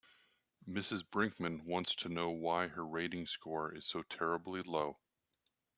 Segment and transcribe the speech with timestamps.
[0.67, 4.97] Mrs Brickman wants to know why her rating score is so terribly low.